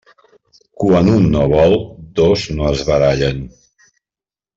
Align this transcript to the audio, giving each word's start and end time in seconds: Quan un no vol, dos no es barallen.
Quan 0.83 1.09
un 1.15 1.27
no 1.35 1.43
vol, 1.51 1.75
dos 2.21 2.47
no 2.61 2.67
es 2.71 2.81
barallen. 2.91 3.45